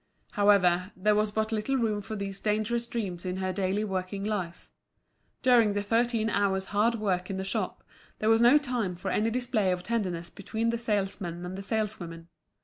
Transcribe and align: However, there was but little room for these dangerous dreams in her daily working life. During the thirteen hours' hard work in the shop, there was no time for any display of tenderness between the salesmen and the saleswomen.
However, 0.31 0.91
there 0.97 1.13
was 1.13 1.31
but 1.31 1.51
little 1.51 1.77
room 1.77 2.01
for 2.01 2.15
these 2.15 2.39
dangerous 2.39 2.87
dreams 2.87 3.23
in 3.23 3.37
her 3.37 3.53
daily 3.53 3.83
working 3.83 4.23
life. 4.23 4.67
During 5.43 5.73
the 5.73 5.83
thirteen 5.83 6.27
hours' 6.27 6.65
hard 6.73 6.95
work 6.95 7.29
in 7.29 7.37
the 7.37 7.43
shop, 7.43 7.83
there 8.17 8.27
was 8.27 8.41
no 8.41 8.57
time 8.57 8.95
for 8.95 9.11
any 9.11 9.29
display 9.29 9.71
of 9.71 9.83
tenderness 9.83 10.31
between 10.31 10.71
the 10.71 10.79
salesmen 10.79 11.45
and 11.45 11.55
the 11.55 11.61
saleswomen. 11.61 12.29